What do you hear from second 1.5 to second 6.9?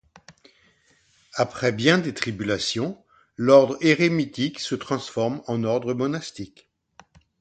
bien des tribulations, l'ordre érémitique se transforme en ordre monastique.